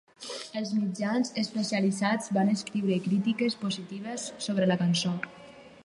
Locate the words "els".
0.61-0.69